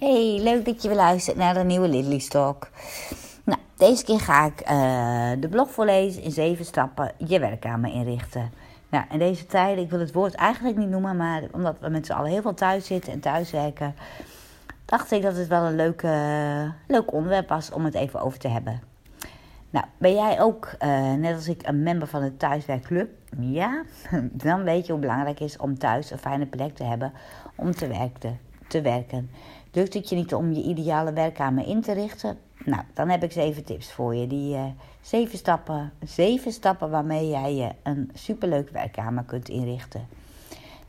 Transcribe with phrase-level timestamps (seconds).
[0.00, 2.68] Hey, leuk dat je weer luistert naar de nieuwe Lidley Stock.
[3.44, 8.50] Nou, deze keer ga ik uh, de blog voorlezen in zeven stappen je werkkamer inrichten.
[8.90, 12.06] Nou, in deze tijden, ik wil het woord eigenlijk niet noemen, maar omdat we met
[12.06, 13.94] z'n allen heel veel thuis zitten en thuiswerken,
[14.84, 16.02] dacht ik dat het wel een leuk,
[16.86, 18.80] leuk onderwerp was om het even over te hebben.
[19.70, 23.10] Nou, ben jij ook, uh, net als ik, een member van de Thuiswerkclub?
[23.38, 23.82] Ja,
[24.44, 27.12] dan weet je hoe belangrijk het is om thuis een fijne plek te hebben
[27.54, 28.38] om te werken.
[28.68, 29.30] Te werken.
[29.72, 32.38] Lukt het je niet om je ideale werkkamer in te richten?
[32.64, 34.26] Nou, dan heb ik zeven tips voor je.
[34.26, 34.64] Die uh,
[35.00, 40.08] zeven, stappen, zeven stappen waarmee jij je een superleuke werkkamer kunt inrichten.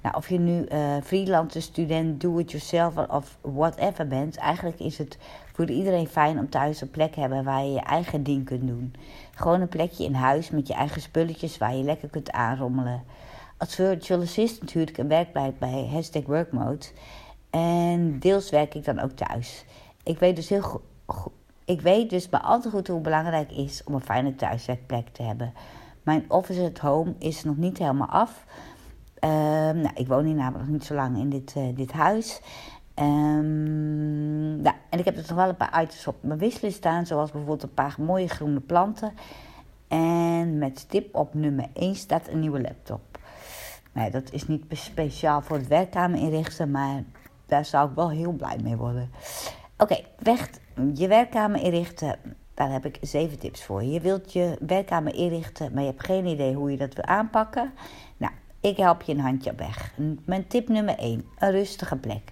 [0.02, 5.18] Nou, of je nu uh, freelancer, student, do-it-yourself of whatever bent, eigenlijk is het
[5.54, 8.68] voor iedereen fijn om thuis een plek te hebben waar je je eigen ding kunt
[8.68, 8.94] doen.
[9.36, 13.04] Gewoon een plekje in huis met je eigen spulletjes waar je lekker kunt aanrommelen.
[13.58, 16.86] Als virtual assistant huur ik een werkplek bij Hashtag Workmode.
[17.52, 19.66] En deels werk ik dan ook thuis.
[20.04, 20.82] Ik weet dus heel.
[21.66, 25.08] Ik weet dus maar al te goed hoe belangrijk het is om een fijne thuiswerkplek
[25.08, 25.54] te hebben.
[26.04, 28.46] Mijn office at home is nog niet helemaal af.
[29.24, 32.42] Um, nou, ik woon hier namelijk nog niet zo lang in dit, uh, dit huis.
[32.96, 37.06] Um, nou, en ik heb er toch wel een paar items op mijn wisseling staan.
[37.06, 39.14] Zoals bijvoorbeeld een paar mooie groene planten.
[39.88, 43.02] En met tip op nummer 1 staat een nieuwe laptop.
[43.92, 47.04] Nou, dat is niet speciaal voor het werkkamer inrichten, maar
[47.52, 49.12] daar zou ik wel heel blij mee worden.
[49.78, 50.50] Oké, weg
[50.94, 52.16] je werkkamer inrichten.
[52.54, 53.84] Daar heb ik zeven tips voor.
[53.84, 57.72] Je wilt je werkkamer inrichten, maar je hebt geen idee hoe je dat wil aanpakken.
[58.18, 59.94] Nou, ik help je een handje weg.
[60.26, 62.32] Mijn tip nummer 1: een rustige plek.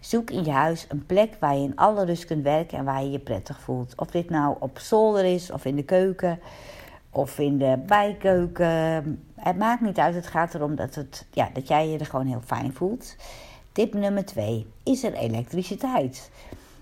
[0.00, 3.02] Zoek in je huis een plek waar je in alle rust kunt werken en waar
[3.02, 3.94] je je prettig voelt.
[3.96, 6.40] Of dit nou op zolder is, of in de keuken,
[7.10, 9.24] of in de bijkeuken.
[9.34, 10.14] Het maakt niet uit.
[10.14, 13.16] Het gaat erom dat, het, ja, dat jij je er gewoon heel fijn voelt.
[13.78, 14.66] Tip nummer 2.
[14.82, 16.30] Is er elektriciteit?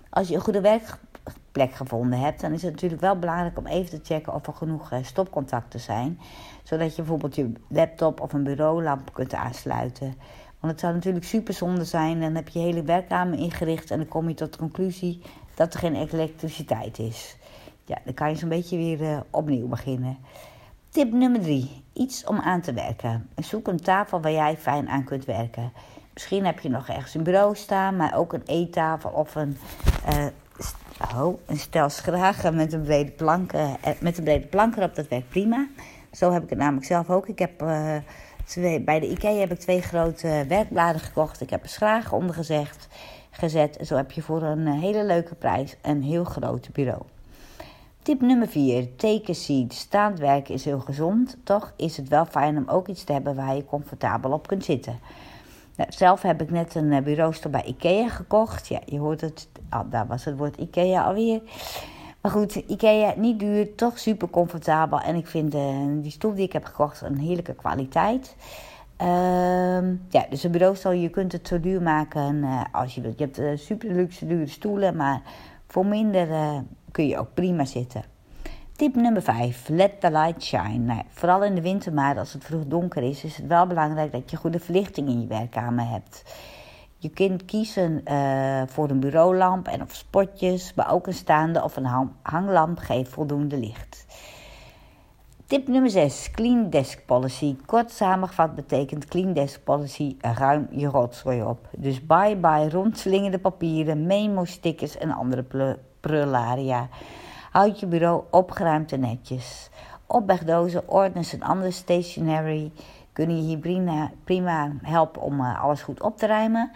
[0.09, 3.89] Als je een goede werkplek gevonden hebt, dan is het natuurlijk wel belangrijk om even
[3.89, 6.19] te checken of er genoeg stopcontacten zijn.
[6.63, 10.15] Zodat je bijvoorbeeld je laptop of een bureaulamp kunt aansluiten.
[10.59, 12.19] Want het zou natuurlijk super zonde zijn.
[12.19, 15.21] Dan heb je je hele werkkamer ingericht en dan kom je tot de conclusie
[15.55, 17.37] dat er geen elektriciteit is.
[17.85, 20.17] Ja, dan kan je zo'n beetje weer uh, opnieuw beginnen.
[20.89, 21.83] Tip nummer 3.
[21.93, 23.29] Iets om aan te werken.
[23.35, 25.71] Zoek een tafel waar jij fijn aan kunt werken.
[26.17, 29.57] Misschien heb je nog ergens een bureau staan, maar ook een eettafel of een,
[30.09, 30.25] uh,
[31.21, 34.95] oh, een stel schragen met een brede plank, uh, met een brede plank erop.
[34.95, 35.67] Dat werkt prima.
[36.11, 37.27] Zo heb ik het namelijk zelf ook.
[37.27, 37.95] Ik heb uh,
[38.45, 41.41] twee, bij de IKEA heb ik twee grote werkbladen gekocht.
[41.41, 42.87] Ik heb een schragen onder gezet.
[43.31, 43.77] gezet.
[43.81, 47.01] Zo heb je voor een hele leuke prijs een heel groot bureau.
[48.01, 48.95] Tip nummer 4.
[48.95, 49.73] Take a seat.
[49.73, 51.37] Staand werken is heel gezond.
[51.43, 54.65] Toch is het wel fijn om ook iets te hebben waar je comfortabel op kunt
[54.65, 54.99] zitten.
[55.77, 58.67] Nou, zelf heb ik net een bureaustoel bij Ikea gekocht.
[58.67, 61.41] Ja, je hoort het, oh, daar was het woord Ikea alweer.
[62.21, 64.99] Maar goed, Ikea niet duur, toch super comfortabel.
[64.99, 65.61] En ik vind uh,
[66.01, 68.35] die stoel die ik heb gekocht een heerlijke kwaliteit.
[69.01, 69.07] Uh,
[70.09, 73.19] ja, dus een bureaustoel, je kunt het zo duur maken uh, als je wilt.
[73.19, 75.21] Je hebt super luxe dure stoelen, maar
[75.67, 76.27] voor minder
[76.91, 78.03] kun je ook prima zitten.
[78.77, 79.69] Tip nummer 5.
[79.69, 80.77] Let the light shine.
[80.77, 84.11] Nou, vooral in de winter, maar als het vroeg donker is, is het wel belangrijk
[84.11, 86.23] dat je goede verlichting in je werkkamer hebt.
[86.97, 91.77] Je kunt kiezen uh, voor een bureaulamp en of spotjes, maar ook een staande of
[91.77, 94.05] een hanglamp geeft voldoende licht.
[95.45, 96.31] Tip nummer 6.
[96.31, 97.55] Clean Desk Policy.
[97.65, 101.67] Kort samengevat betekent Clean Desk Policy ruim je rotzooi op.
[101.77, 106.89] Dus bye bye rondslingende papieren, memo-stickers en andere prularia.
[107.57, 109.69] Houd je bureau opgeruimd en netjes.
[110.05, 112.71] Opbergdozen, ordners en andere stationery
[113.13, 116.71] kunnen je hier prima, helpen om uh, alles goed op te ruimen.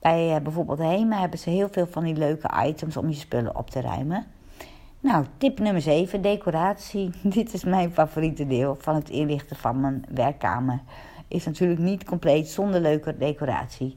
[0.00, 3.56] Bij uh, bijvoorbeeld Hema hebben ze heel veel van die leuke items om je spullen
[3.56, 4.26] op te ruimen.
[5.00, 7.10] Nou, tip nummer 7, decoratie.
[7.22, 10.80] Dit is mijn favoriete deel van het inrichten van mijn werkkamer.
[11.28, 13.96] Is natuurlijk niet compleet zonder leuke decoratie.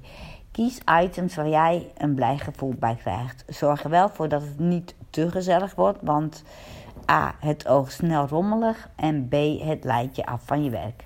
[0.51, 3.44] Kies items waar jij een blij gevoel bij krijgt.
[3.47, 6.44] Zorg er wel voor dat het niet te gezellig wordt, want
[7.12, 7.35] A.
[7.39, 9.33] Het oog snel rommelig en B.
[9.59, 11.06] Het leidt je af van je werk.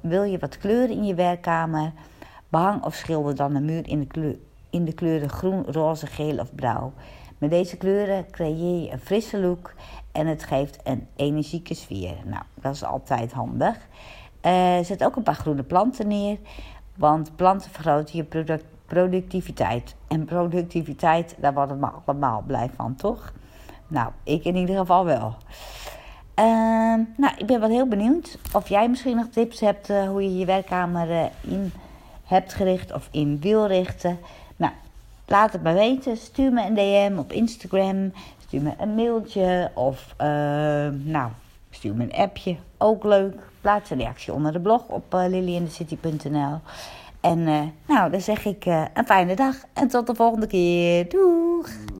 [0.00, 1.92] Wil je wat kleuren in je werkkamer?
[2.48, 4.36] Behang of schilder dan de muur in de, kleur,
[4.70, 6.92] in de kleuren groen, roze, geel of blauw.
[7.38, 9.74] Met deze kleuren creëer je een frisse look
[10.12, 12.16] en het geeft een energieke sfeer.
[12.24, 13.76] Nou, dat is altijd handig.
[14.44, 16.38] Uh, zet ook een paar groene planten neer.
[16.94, 19.94] Want planten vergroten je product, productiviteit.
[20.08, 23.32] En productiviteit, daar worden we allemaal blij van, toch?
[23.88, 25.36] Nou, ik in ieder geval wel.
[26.38, 26.44] Uh,
[27.16, 30.38] nou, ik ben wel heel benieuwd of jij misschien nog tips hebt uh, hoe je
[30.38, 31.72] je werkkamer uh, in
[32.24, 34.18] hebt gericht of in wil richten.
[34.56, 34.72] Nou,
[35.26, 36.16] laat het me weten.
[36.16, 38.12] Stuur me een DM op Instagram.
[38.46, 40.26] Stuur me een mailtje of uh,
[41.04, 41.30] nou,
[41.70, 42.56] stuur me een appje.
[42.76, 43.34] Ook leuk.
[43.60, 46.58] Plaats een reactie onder de blog op uh, lilyandthecity.nl.
[47.20, 51.08] En uh, nou, dan zeg ik een fijne dag en tot de volgende keer.
[51.08, 51.68] Doeg!